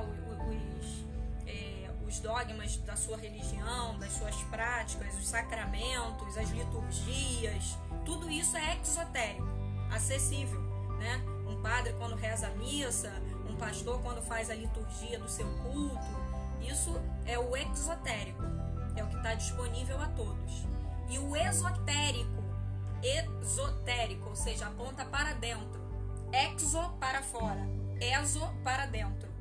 os, 0.49 1.05
é, 1.47 1.89
os 2.05 2.19
dogmas 2.19 2.77
da 2.77 2.95
sua 2.95 3.17
religião, 3.17 3.97
das 3.99 4.13
suas 4.13 4.35
práticas, 4.43 5.13
os 5.15 5.27
sacramentos, 5.27 6.37
as 6.37 6.49
liturgias. 6.49 7.77
Tudo 8.03 8.29
isso 8.29 8.55
é 8.57 8.79
exotérico, 8.79 9.47
acessível. 9.91 10.61
Né? 10.99 11.21
Um 11.47 11.61
padre, 11.61 11.93
quando 11.93 12.15
reza 12.15 12.47
a 12.47 12.51
missa, 12.51 13.11
um 13.49 13.55
pastor, 13.55 14.01
quando 14.01 14.21
faz 14.21 14.49
a 14.49 14.55
liturgia 14.55 15.19
do 15.19 15.29
seu 15.29 15.47
culto, 15.57 16.35
isso 16.61 16.99
é 17.25 17.37
o 17.37 17.55
exotérico, 17.55 18.43
é 18.95 19.03
o 19.03 19.07
que 19.07 19.17
está 19.17 19.33
disponível 19.33 19.99
a 20.01 20.07
todos. 20.07 20.65
E 21.09 21.19
o 21.19 21.35
esotérico, 21.35 22.43
esotérico, 23.03 24.29
ou 24.29 24.35
seja, 24.35 24.67
aponta 24.67 25.05
para 25.05 25.33
dentro, 25.33 25.79
exo 26.31 26.89
para 26.99 27.21
fora, 27.21 27.67
exo 27.99 28.41
para 28.63 28.85
dentro. 28.87 29.34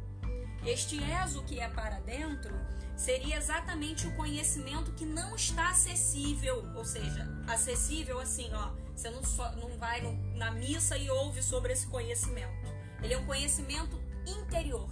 Este 0.67 1.03
exo 1.03 1.43
que 1.45 1.61
é 1.61 1.69
para 1.69 2.01
dentro 2.01 2.55
seria 2.97 3.37
exatamente 3.37 4.07
o 4.07 4.15
conhecimento 4.15 4.93
que 4.93 5.05
não 5.05 5.35
está 5.35 5.71
acessível, 5.71 6.65
ou 6.75 6.85
seja, 6.85 7.29
acessível 7.47 8.19
assim, 8.19 8.51
ó, 8.55 8.71
você 8.95 9.11
não, 9.11 9.23
só, 9.25 9.51
não 9.57 9.77
vai 9.77 10.01
no, 10.01 10.37
na 10.37 10.51
missa 10.53 10.97
e 10.97 11.11
ouve 11.11 11.43
sobre 11.43 11.73
esse 11.73 11.87
conhecimento. 11.89 12.73
Ele 13.03 13.15
é 13.15 13.19
um 13.19 13.27
conhecimento 13.27 14.01
interior. 14.27 14.89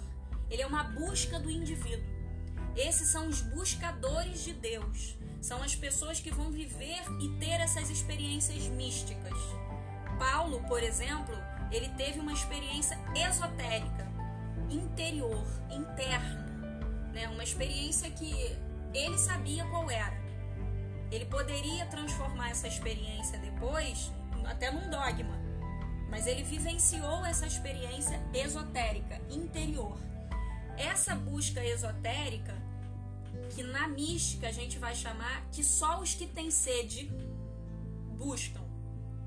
Ele 0.50 0.60
é 0.60 0.66
uma 0.66 0.84
busca 0.84 1.38
do 1.40 1.50
indivíduo. 1.50 2.04
Esses 2.76 3.08
são 3.08 3.28
os 3.28 3.40
buscadores 3.40 4.44
de 4.44 4.52
Deus. 4.52 5.16
São 5.40 5.62
as 5.62 5.74
pessoas 5.74 6.20
que 6.20 6.30
vão 6.30 6.50
viver 6.50 7.02
e 7.20 7.28
ter 7.38 7.60
essas 7.60 7.88
experiências 7.88 8.64
místicas. 8.68 9.38
Paulo, 10.18 10.62
por 10.68 10.82
exemplo, 10.82 11.34
ele 11.70 11.88
teve 11.90 12.20
uma 12.20 12.32
experiência 12.32 12.98
esotérica, 13.14 14.11
interior, 14.72 15.46
interna, 15.70 16.46
né? 17.12 17.28
Uma 17.28 17.42
experiência 17.42 18.10
que 18.10 18.32
ele 18.94 19.18
sabia 19.18 19.64
qual 19.66 19.90
era. 19.90 20.20
Ele 21.10 21.26
poderia 21.26 21.86
transformar 21.86 22.50
essa 22.50 22.66
experiência 22.66 23.38
depois 23.38 24.10
até 24.46 24.70
num 24.70 24.90
dogma, 24.90 25.38
mas 26.08 26.26
ele 26.26 26.42
vivenciou 26.42 27.24
essa 27.24 27.46
experiência 27.46 28.20
esotérica, 28.32 29.20
interior. 29.30 29.96
Essa 30.76 31.14
busca 31.14 31.64
esotérica, 31.64 32.54
que 33.50 33.62
na 33.62 33.86
mística 33.88 34.48
a 34.48 34.52
gente 34.52 34.78
vai 34.78 34.94
chamar 34.94 35.46
que 35.52 35.62
só 35.62 36.00
os 36.00 36.14
que 36.14 36.26
têm 36.26 36.50
sede 36.50 37.10
buscam. 38.16 38.61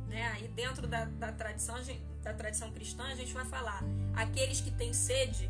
Né? 0.07 0.49
Dentro 0.55 0.87
da, 0.87 1.05
da, 1.05 1.31
tradição, 1.31 1.75
da 2.23 2.33
tradição 2.33 2.71
cristã 2.71 3.03
a 3.03 3.15
gente 3.15 3.33
vai 3.33 3.45
falar 3.45 3.83
aqueles 4.15 4.61
que 4.61 4.71
têm 4.71 4.93
sede 4.93 5.49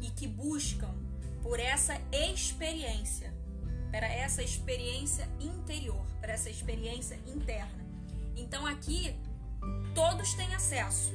e 0.00 0.10
que 0.10 0.26
buscam 0.26 0.94
por 1.42 1.58
essa 1.58 2.00
experiência, 2.12 3.32
para 3.90 4.06
essa 4.06 4.42
experiência 4.42 5.28
interior, 5.40 6.04
para 6.20 6.32
essa 6.32 6.50
experiência 6.50 7.18
interna. 7.26 7.86
Então 8.36 8.66
aqui 8.66 9.16
todos 9.94 10.34
têm 10.34 10.54
acesso, 10.54 11.12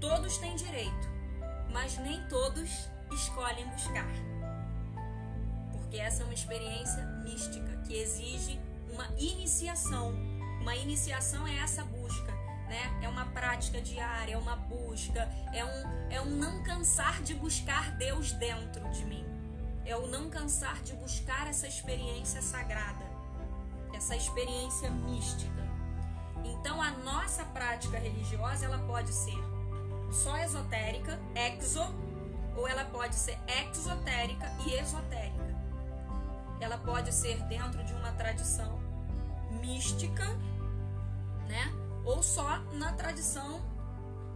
todos 0.00 0.36
têm 0.38 0.56
direito, 0.56 1.08
mas 1.72 1.96
nem 1.98 2.22
todos 2.28 2.88
escolhem 3.12 3.66
buscar. 3.68 4.12
Porque 5.72 5.96
essa 5.96 6.22
é 6.22 6.24
uma 6.24 6.34
experiência 6.34 7.04
mística 7.24 7.76
que 7.86 7.94
exige 7.94 8.60
uma 8.92 9.06
iniciação. 9.18 10.14
Uma 10.60 10.76
iniciação 10.76 11.46
é 11.46 11.56
essa 11.56 11.82
busca, 11.84 12.30
né? 12.68 12.98
É 13.00 13.08
uma 13.08 13.24
prática 13.26 13.80
diária, 13.80 14.34
é 14.34 14.36
uma 14.36 14.56
busca, 14.56 15.26
é 15.54 15.64
um, 15.64 16.10
é 16.10 16.20
um 16.20 16.36
não 16.36 16.62
cansar 16.62 17.22
de 17.22 17.34
buscar 17.34 17.92
Deus 17.96 18.32
dentro 18.32 18.88
de 18.90 19.04
mim. 19.06 19.24
É 19.86 19.96
o 19.96 20.06
não 20.06 20.28
cansar 20.28 20.82
de 20.82 20.92
buscar 20.94 21.46
essa 21.46 21.66
experiência 21.66 22.42
sagrada, 22.42 23.04
essa 23.94 24.14
experiência 24.14 24.90
mística. 24.90 25.66
Então 26.44 26.80
a 26.80 26.90
nossa 26.90 27.42
prática 27.46 27.98
religiosa 27.98 28.66
ela 28.66 28.78
pode 28.80 29.12
ser 29.12 29.38
só 30.12 30.36
esotérica, 30.36 31.18
exo 31.34 31.82
ou 32.54 32.68
ela 32.68 32.84
pode 32.84 33.14
ser 33.14 33.38
exotérica 33.48 34.46
e 34.66 34.74
esotérica. 34.74 35.56
Ela 36.60 36.76
pode 36.76 37.14
ser 37.14 37.42
dentro 37.44 37.82
de 37.82 37.94
uma 37.94 38.12
tradição 38.12 38.89
mística, 39.50 40.24
né? 41.48 41.72
Ou 42.04 42.22
só 42.22 42.58
na 42.74 42.92
tradição 42.92 43.60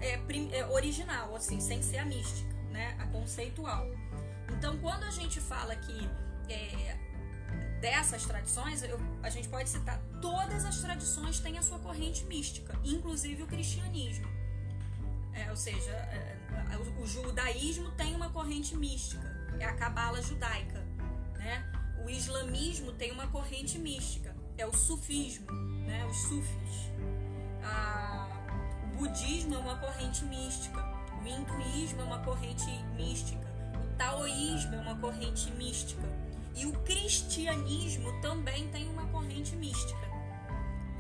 é, 0.00 0.20
é, 0.52 0.66
original, 0.66 1.34
assim, 1.34 1.60
sem 1.60 1.82
ser 1.82 1.98
a 1.98 2.04
mística, 2.04 2.54
né? 2.70 2.96
A 2.98 3.06
conceitual. 3.06 3.86
Então, 4.52 4.78
quando 4.78 5.04
a 5.04 5.10
gente 5.10 5.40
fala 5.40 5.74
que 5.76 6.10
é, 6.48 6.96
dessas 7.80 8.24
tradições, 8.24 8.82
eu, 8.82 8.98
a 9.22 9.30
gente 9.30 9.48
pode 9.48 9.68
citar 9.68 10.00
todas 10.20 10.64
as 10.64 10.80
tradições 10.80 11.38
têm 11.38 11.58
a 11.58 11.62
sua 11.62 11.78
corrente 11.78 12.24
mística, 12.24 12.78
inclusive 12.84 13.42
o 13.42 13.46
cristianismo. 13.46 14.26
É, 15.34 15.50
ou 15.50 15.56
seja, 15.56 15.90
é, 15.90 16.36
o, 16.78 17.02
o, 17.02 17.06
judaísmo 17.06 17.90
tem 17.92 18.14
uma 18.14 18.30
corrente 18.30 18.76
mística, 18.76 19.28
é 19.58 19.64
a 19.64 19.74
cabala 19.74 20.22
judaica. 20.22 20.80
Né? 21.34 21.64
O 22.04 22.10
islamismo 22.10 22.92
tem 22.92 23.10
uma 23.10 23.26
corrente 23.26 23.78
mística, 23.78 24.33
é 24.56 24.66
o 24.66 24.74
sufismo, 24.74 25.50
né? 25.86 26.04
os 26.06 26.16
sufis. 26.16 26.90
A, 27.62 28.28
o 28.84 28.96
budismo 28.98 29.54
é 29.54 29.58
uma 29.58 29.76
corrente 29.78 30.24
mística, 30.24 30.84
o 31.20 31.26
hinduísmo 31.26 32.00
é 32.00 32.04
uma 32.04 32.18
corrente 32.20 32.70
mística, 32.96 33.46
o 33.82 33.96
taoísmo 33.96 34.74
é 34.74 34.80
uma 34.80 34.96
corrente 34.96 35.50
mística. 35.52 36.02
E 36.56 36.66
o 36.66 36.72
cristianismo 36.84 38.20
também 38.20 38.68
tem 38.68 38.88
uma 38.88 39.06
corrente 39.08 39.56
mística. 39.56 40.08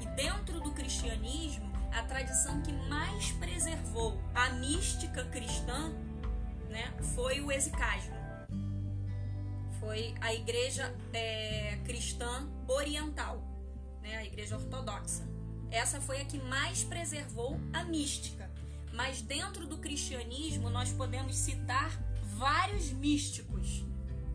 E 0.00 0.06
dentro 0.16 0.60
do 0.60 0.72
cristianismo, 0.72 1.72
a 1.92 2.02
tradição 2.02 2.60
que 2.62 2.72
mais 2.88 3.30
preservou 3.32 4.20
a 4.34 4.50
mística 4.50 5.24
cristã 5.26 5.92
né, 6.68 6.92
foi 7.14 7.40
o 7.40 7.52
exicasmo. 7.52 8.23
Foi 9.84 10.14
a 10.22 10.32
igreja 10.32 10.94
é, 11.12 11.78
cristã 11.84 12.48
oriental, 12.66 13.42
né, 14.00 14.16
a 14.16 14.24
igreja 14.24 14.56
ortodoxa. 14.56 15.28
Essa 15.70 16.00
foi 16.00 16.22
a 16.22 16.24
que 16.24 16.38
mais 16.38 16.82
preservou 16.82 17.60
a 17.70 17.84
mística. 17.84 18.50
Mas 18.94 19.20
dentro 19.20 19.66
do 19.66 19.76
cristianismo 19.76 20.70
nós 20.70 20.90
podemos 20.90 21.36
citar 21.36 22.00
vários 22.22 22.92
místicos, 22.92 23.84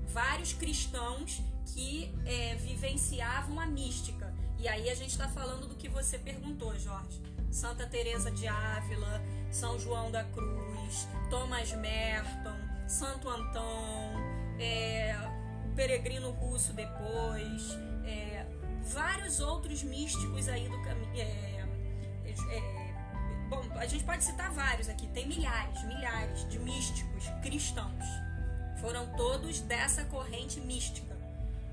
vários 0.08 0.54
cristãos 0.54 1.42
que 1.74 2.14
é, 2.26 2.54
vivenciavam 2.56 3.60
a 3.60 3.66
mística. 3.66 4.32
E 4.60 4.68
aí 4.68 4.88
a 4.88 4.94
gente 4.94 5.12
está 5.12 5.28
falando 5.28 5.68
do 5.68 5.74
que 5.74 5.90
você 5.90 6.20
perguntou, 6.20 6.78
Jorge. 6.78 7.22
Santa 7.50 7.88
Teresa 7.88 8.30
de 8.30 8.48
Ávila, 8.48 9.20
São 9.50 9.80
João 9.80 10.12
da 10.12 10.24
Cruz, 10.26 11.08
Thomas 11.32 11.72
Merton, 11.72 12.56
Santo 12.88 13.28
Antão, 13.28 14.14
é, 14.60 15.16
peregrino 15.80 16.32
russo 16.32 16.74
depois, 16.74 17.80
é, 18.04 18.46
vários 18.84 19.40
outros 19.40 19.82
místicos 19.82 20.50
aí 20.50 20.68
do 20.68 20.78
caminho. 20.84 21.18
É, 21.18 21.66
é, 22.26 22.94
bom, 23.48 23.64
a 23.78 23.88
gente 23.88 24.04
pode 24.04 24.26
citar 24.26 24.52
vários 24.52 24.90
aqui, 24.90 25.08
tem 25.08 25.26
milhares, 25.26 25.82
milhares 25.86 26.50
de 26.50 26.60
místicos 26.60 27.24
cristãos. 27.42 28.04
Foram 28.82 29.08
todos 29.16 29.62
dessa 29.62 30.04
corrente 30.04 30.60
mística. 30.60 31.16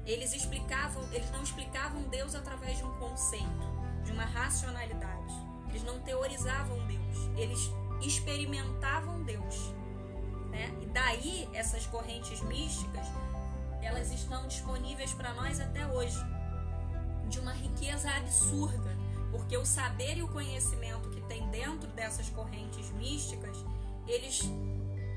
Eles 0.04 0.32
explicavam, 0.32 1.02
eles 1.12 1.28
não 1.32 1.42
explicavam 1.42 2.02
Deus 2.02 2.36
através 2.36 2.78
de 2.78 2.84
um 2.84 2.96
conceito, 3.00 3.66
de 4.04 4.12
uma 4.12 4.24
racionalidade. 4.24 5.34
Eles 5.68 5.82
não 5.82 5.98
teorizavam 6.02 6.78
Deus, 6.86 7.16
eles 7.36 7.58
experimentavam 8.00 9.24
Deus. 9.24 9.74
Né? 10.50 10.72
E 10.80 10.86
daí 10.86 11.48
essas 11.52 11.86
correntes 11.86 12.40
místicas, 12.42 13.04
elas 13.86 14.12
estão 14.12 14.46
disponíveis 14.48 15.12
para 15.14 15.32
nós 15.34 15.60
até 15.60 15.86
hoje, 15.86 16.18
de 17.28 17.38
uma 17.38 17.52
riqueza 17.52 18.10
absurda, 18.10 18.96
porque 19.30 19.56
o 19.56 19.64
saber 19.64 20.18
e 20.18 20.22
o 20.22 20.28
conhecimento 20.28 21.08
que 21.10 21.20
tem 21.22 21.48
dentro 21.50 21.88
dessas 21.92 22.28
correntes 22.28 22.90
místicas, 22.92 23.56
eles 24.06 24.42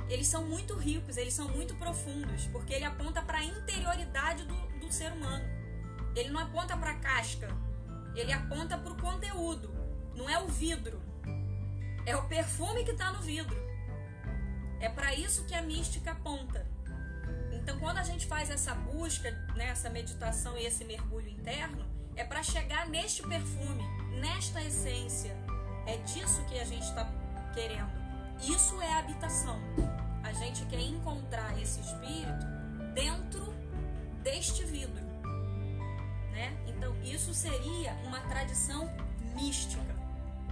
eles 0.08 0.28
são 0.28 0.44
muito 0.44 0.74
ricos, 0.76 1.18
eles 1.18 1.36
são 1.36 1.48
muito 1.50 1.76
profundos, 1.76 2.48
porque 2.48 2.74
ele 2.74 2.84
aponta 2.84 3.22
para 3.22 3.38
a 3.40 3.44
interioridade 3.44 4.44
do, 4.44 4.56
do 4.80 4.92
ser 4.92 5.12
humano. 5.12 5.46
Ele 6.16 6.30
não 6.30 6.40
aponta 6.40 6.76
para 6.76 6.92
a 6.92 6.96
casca, 6.96 7.48
ele 8.16 8.34
aponta 8.34 8.76
para 8.76 8.92
o 8.92 8.98
conteúdo. 8.98 9.70
Não 10.16 10.28
é 10.28 10.40
o 10.40 10.48
vidro, 10.48 11.00
é 12.08 12.16
o 12.16 12.28
perfume 12.28 12.84
que 12.84 12.92
está 12.92 13.12
no 13.14 13.22
vidro. 13.22 13.56
É 14.80 14.90
para 14.90 15.14
isso 15.14 15.46
que 15.46 15.54
a 15.54 15.62
mística 15.62 16.12
aponta. 16.12 16.66
Então, 17.70 17.82
quando 17.82 18.00
a 18.00 18.04
gente 18.04 18.26
faz 18.26 18.50
essa 18.50 18.74
busca, 18.74 19.30
né, 19.56 19.68
essa 19.68 19.92
meditação 19.92 20.58
e 20.58 20.66
esse 20.66 20.84
mergulho 20.84 21.30
interno, 21.30 21.86
é 22.16 22.24
para 22.24 22.42
chegar 22.42 22.90
neste 22.90 23.22
perfume, 23.22 23.84
nesta 24.20 24.60
essência. 24.60 25.38
É 25.86 25.98
disso 25.98 26.44
que 26.46 26.60
a 26.60 26.66
gente 26.66 26.82
está 26.82 27.08
querendo. 27.54 27.92
Isso 28.42 28.82
é 28.82 28.92
habitação. 28.94 29.60
A 30.24 30.34
gente 30.34 30.66
quer 30.66 30.80
encontrar 30.80 31.62
esse 31.62 31.80
espírito 31.80 32.44
dentro 32.96 33.54
deste 34.24 34.64
vidro. 34.64 35.06
Né? 36.32 36.58
Então, 36.66 37.00
isso 37.04 37.36
seria 37.36 37.94
uma 38.04 38.20
tradição 38.22 38.92
mística. 39.36 39.96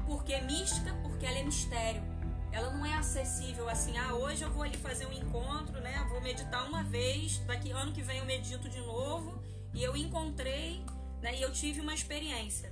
Por 0.05 0.24
que 0.24 0.39
mística? 0.41 0.93
Porque 1.01 1.25
ela 1.25 1.39
é 1.39 1.43
mistério. 1.43 2.03
Ela 2.51 2.72
não 2.72 2.86
é 2.86 2.94
acessível 2.94 3.70
assim, 3.70 3.98
ah, 3.98 4.13
hoje 4.13 4.44
eu 4.44 4.51
vou 4.51 4.63
ali 4.63 4.77
fazer 4.77 5.06
um 5.06 5.13
encontro, 5.13 5.80
né? 5.82 6.06
Vou 6.10 6.22
meditar 6.22 6.66
uma 6.68 6.84
vez, 6.84 7.39
daqui 7.39 7.72
ano 7.72 7.92
que 7.92 8.01
vem 8.01 8.20
eu 8.20 8.25
medito 8.25 8.70
de 8.70 8.80
novo 8.80 9.42
e 9.74 9.84
eu 9.84 9.96
encontrei, 9.96 10.84
né? 11.22 11.38
E 11.38 11.42
eu 11.42 11.51
tive 11.51 11.82
uma 11.82 11.94
experiência. 11.94 12.72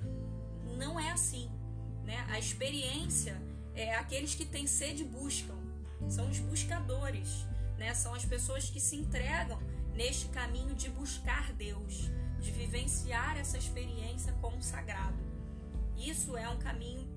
Não 0.78 1.00
é 1.00 1.12
assim, 1.12 1.50
né? 2.04 2.26
A 2.30 2.40
experiência 2.40 3.40
é 3.74 3.96
aqueles 3.96 4.34
que 4.34 4.46
têm 4.46 4.66
sede 4.66 5.04
buscam, 5.04 5.56
são 6.10 6.30
os 6.30 6.40
buscadores, 6.40 7.46
né? 7.78 7.94
São 7.94 8.14
as 8.14 8.26
pessoas 8.26 8.70
que 8.70 8.80
se 8.80 8.96
entregam 8.96 9.60
neste 9.94 10.28
caminho 10.28 10.74
de 10.74 10.90
buscar 10.90 11.52
Deus, 11.54 12.10
de 12.40 12.52
vivenciar 12.52 13.38
essa 13.38 13.58
experiência 13.58 14.34
com 14.42 14.56
o 14.56 14.62
sagrado. 14.62 15.18
Isso 15.98 16.36
é 16.36 16.48
um 16.50 16.58
caminho 16.58 17.08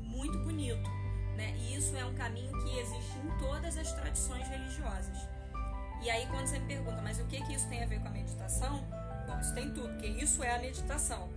muito 0.00 0.38
bonito, 0.38 0.88
né? 1.36 1.54
E 1.56 1.76
isso 1.76 1.96
é 1.96 2.04
um 2.04 2.14
caminho 2.14 2.52
que 2.62 2.78
existe 2.78 3.18
em 3.18 3.38
todas 3.38 3.76
as 3.76 3.92
tradições 3.92 4.46
religiosas. 4.48 5.16
E 6.02 6.10
aí 6.10 6.26
quando 6.26 6.46
você 6.46 6.58
me 6.58 6.66
pergunta, 6.66 7.00
mas 7.02 7.18
o 7.18 7.24
que 7.24 7.42
que 7.42 7.54
isso 7.54 7.68
tem 7.68 7.82
a 7.82 7.86
ver 7.86 8.00
com 8.00 8.08
a 8.08 8.10
meditação? 8.10 8.84
Bom, 9.26 9.40
isso 9.40 9.54
tem 9.54 9.72
tudo, 9.72 9.88
porque 9.88 10.06
isso 10.06 10.42
é 10.42 10.54
a 10.54 10.58
meditação. 10.58 11.28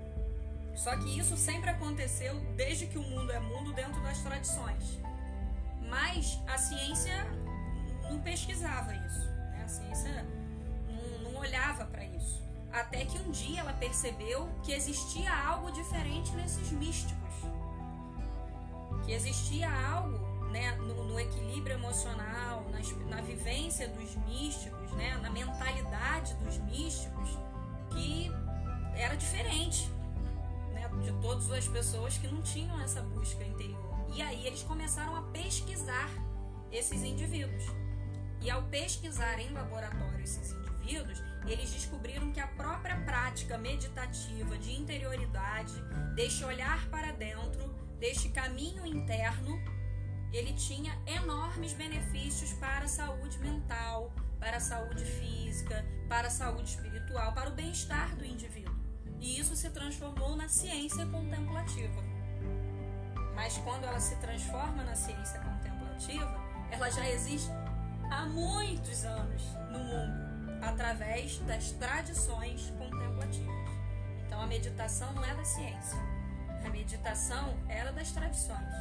Só 0.75 0.95
que 0.95 1.17
isso 1.17 1.36
sempre 1.36 1.69
aconteceu 1.69 2.36
desde 2.55 2.86
que 2.86 2.97
o 2.97 3.01
mundo 3.01 3.31
é 3.31 3.39
mundo 3.39 3.73
dentro 3.73 4.01
das 4.01 4.19
tradições. 4.19 4.99
Mas 5.89 6.39
a 6.47 6.57
ciência 6.57 7.25
não 8.10 8.19
pesquisava 8.21 8.93
isso, 8.93 9.25
né? 9.25 9.63
a 9.63 9.67
ciência 9.67 10.25
não, 10.88 11.31
não 11.31 11.39
olhava 11.39 11.86
para 11.86 12.03
isso. 12.03 12.43
Até 12.71 13.05
que 13.05 13.17
um 13.19 13.31
dia 13.31 13.62
ela 13.62 13.73
percebeu 13.73 14.47
que 14.63 14.71
existia 14.71 15.33
algo 15.33 15.71
diferente 15.71 16.31
nesses 16.36 16.71
místicos 16.71 17.26
que 19.07 19.13
existia 19.13 19.71
algo 19.71 20.19
né, 20.51 20.75
no, 20.75 21.05
no 21.05 21.19
equilíbrio 21.19 21.75
emocional, 21.75 22.65
na 23.09 23.21
vivência 23.21 23.87
dos 23.87 24.15
místicos, 24.27 24.91
né, 24.91 25.17
na 25.21 25.29
mentalidade 25.29 26.33
dos 26.35 26.57
místicos, 26.57 27.29
que 27.89 28.29
era 28.93 29.15
diferente 29.15 29.89
né, 30.73 30.89
de 31.01 31.13
todas 31.21 31.49
as 31.51 31.69
pessoas 31.69 32.17
que 32.17 32.27
não 32.27 32.41
tinham 32.41 32.79
essa 32.81 33.01
busca 33.01 33.45
interior. 33.45 34.05
E 34.13 34.21
aí 34.21 34.45
eles 34.45 34.61
começaram 34.63 35.15
a 35.15 35.21
pesquisar 35.21 36.09
esses 36.69 37.01
indivíduos. 37.01 37.63
E 38.41 38.51
ao 38.51 38.63
pesquisar 38.63 39.39
em 39.39 39.49
laboratório 39.53 40.19
esses 40.21 40.51
indivíduos, 40.51 41.23
eles 41.45 41.71
descobriram 41.71 42.29
que 42.33 42.41
a 42.41 42.47
própria 42.47 42.97
prática 43.05 43.57
meditativa 43.57 44.57
de 44.57 44.73
interioridade, 44.73 45.73
deste 46.13 46.43
olhar 46.43 46.89
para 46.89 47.13
dentro, 47.13 47.87
deste 47.99 48.29
caminho 48.29 48.86
interno, 48.86 49.60
ele 50.31 50.53
tinha 50.53 50.97
enormes 51.05 51.73
benefícios 51.73 52.53
para 52.53 52.86
a 52.86 52.88
saúde 52.88 53.38
mental, 53.39 54.12
para 54.39 54.57
a 54.57 54.60
saúde 54.60 55.03
física, 55.03 55.86
para 56.07 56.27
a 56.27 56.31
saúde 56.31 56.69
espiritual, 56.69 57.33
para 57.33 57.49
o 57.49 57.53
bem-estar 57.53 58.15
do 58.15 58.25
indivíduo. 58.25 58.75
E 59.19 59.39
isso 59.39 59.55
se 59.55 59.69
transformou 59.69 60.36
na 60.36 60.47
ciência 60.47 61.05
contemplativa. 61.07 62.03
Mas 63.36 63.57
quando 63.60 63.83
ela 63.83 63.99
se 63.99 64.15
transforma 64.17 64.83
na 64.83 64.95
ciência 64.95 65.39
contemplativa, 65.39 66.39
ela 66.71 66.89
já 66.89 67.10
existe 67.10 67.49
há 68.12 68.25
muitos 68.25 69.03
anos 69.05 69.41
no 69.71 69.79
mundo, 69.79 70.63
através 70.63 71.39
das 71.39 71.71
tradições 71.71 72.71
contemplativas. 72.77 73.69
Então 74.25 74.41
a 74.41 74.47
meditação 74.47 75.12
não 75.13 75.23
é 75.23 75.33
da 75.36 75.45
ciência, 75.45 75.97
a 76.67 76.69
meditação 76.69 77.58
era 77.69 77.91
das 77.91 78.12
tradições. 78.12 78.73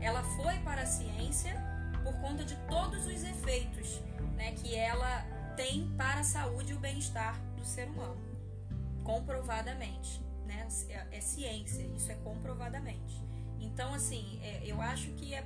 Ela 0.00 0.22
foi 0.36 0.58
para 0.60 0.82
a 0.82 0.86
ciência 0.86 1.54
por 2.02 2.14
conta 2.20 2.42
de 2.42 2.56
todos 2.68 3.06
os 3.06 3.22
efeitos 3.22 4.00
né, 4.34 4.52
que 4.52 4.74
ela 4.74 5.22
tem 5.54 5.86
para 5.96 6.20
a 6.20 6.24
saúde 6.24 6.72
e 6.72 6.74
o 6.74 6.78
bem-estar 6.78 7.38
do 7.56 7.64
ser 7.64 7.88
humano. 7.88 8.16
Comprovadamente. 9.02 10.22
Né? 10.46 10.66
É, 10.88 11.18
é 11.18 11.20
ciência, 11.20 11.82
isso 11.94 12.10
é 12.10 12.14
comprovadamente. 12.16 13.22
Então, 13.60 13.92
assim, 13.92 14.40
é, 14.42 14.62
eu 14.64 14.80
acho 14.80 15.10
que 15.12 15.34
é. 15.34 15.44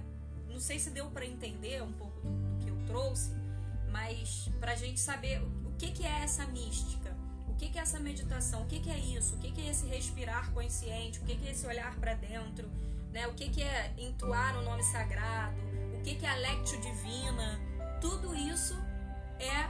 Não 0.49 0.61
sei 0.61 0.79
se 0.79 0.91
deu 0.91 1.11
para 1.11 1.27
entender 1.27 1.83
um 1.83 1.93
pouco 1.93 2.21
do, 2.21 2.31
do, 2.31 2.65
que 2.65 2.71
eu 2.71 2.77
trouxe, 2.87 3.33
mas 3.91 4.49
para 4.59 4.73
a 4.73 4.77
gente 4.77 4.99
saber 4.99 5.41
o 5.43 5.73
que, 5.79 5.91
que 5.93 6.07
é 6.07 6.23
essa 6.23 6.47
mística 6.47 7.15
que, 7.59 7.69
que 7.69 7.79
é 7.79 7.83
essa 7.83 7.99
meditação? 7.99 8.63
O 8.63 8.67
que, 8.67 8.79
que 8.79 8.91
é 8.91 8.97
isso? 8.97 9.35
O 9.35 9.39
que, 9.39 9.51
que 9.51 9.61
é 9.67 9.71
esse 9.71 9.87
respirar 9.87 10.51
consciente? 10.53 11.19
O 11.19 11.25
que, 11.25 11.37
que 11.37 11.49
é 11.49 11.51
esse 11.51 11.67
olhar 11.67 11.95
para 11.97 12.15
dentro? 12.15 12.69
Né? 13.13 13.27
O 13.27 13.35
que, 13.35 13.49
que 13.51 13.63
é 13.63 13.93
entoar 13.99 14.57
o 14.57 14.63
nome 14.63 14.83
sagrado? 14.85 15.57
O 15.99 16.03
que, 16.03 16.15
que 16.15 16.25
é 16.25 16.31
a 16.31 16.37
lectio 16.37 16.81
divina? 16.81 17.61
Tudo 18.01 18.35
isso 18.35 18.75
é 19.41 19.67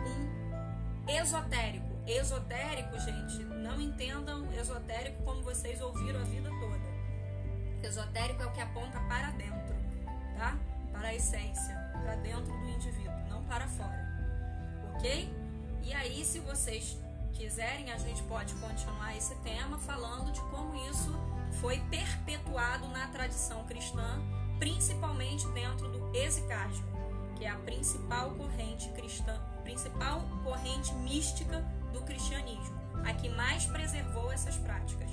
um 0.00 1.08
esotérico. 1.08 1.88
Esotérico, 2.06 2.98
gente, 2.98 3.44
não 3.44 3.80
entendam 3.80 4.52
esotérico 4.54 5.22
como 5.22 5.42
vocês 5.42 5.80
ouviram 5.80 6.20
a 6.20 6.24
vida 6.24 6.50
toda. 6.58 7.86
Esotérico 7.86 8.42
é 8.42 8.46
o 8.46 8.52
que 8.52 8.60
aponta 8.60 8.98
para 9.00 9.30
dentro, 9.30 9.76
tá? 10.36 10.58
Para 10.90 11.08
a 11.08 11.14
essência, 11.14 11.74
para 11.92 12.16
dentro 12.16 12.52
do 12.52 12.68
indivíduo, 12.70 13.14
não 13.28 13.44
para 13.44 13.68
fora. 13.68 14.08
Ok? 14.94 15.32
E 15.82 15.92
aí, 15.92 16.24
se 16.24 16.40
vocês 16.40 16.98
quiserem, 17.30 17.90
a 17.90 17.98
gente 17.98 18.22
pode 18.24 18.54
continuar 18.54 19.16
esse 19.16 19.34
tema 19.36 19.78
falando 19.78 20.32
de 20.32 20.40
como 20.42 20.74
isso 20.90 21.12
foi 21.60 21.78
perpetuado 21.90 22.88
na 22.88 23.06
tradição 23.08 23.64
cristã, 23.64 24.20
principalmente 24.58 25.46
dentro 25.48 25.88
do 25.88 26.16
exicasmo, 26.16 26.86
que 27.36 27.44
é 27.44 27.50
a 27.50 27.56
principal 27.56 28.30
corrente 28.32 28.88
cristã, 28.90 29.40
principal 29.62 30.22
corrente 30.44 30.92
mística 30.94 31.60
do 31.92 32.00
cristianismo, 32.02 32.78
a 33.04 33.12
que 33.14 33.28
mais 33.28 33.66
preservou 33.66 34.30
essas 34.30 34.56
práticas. 34.56 35.10